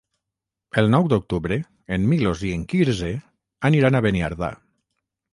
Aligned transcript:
El 0.81 0.87
nou 0.93 1.09
d'octubre 1.11 1.57
en 1.97 2.07
Milos 2.13 2.41
i 2.51 2.53
en 2.59 2.63
Quirze 2.71 3.11
aniran 3.71 3.99
a 3.99 4.03
Beniardà. 4.07 4.49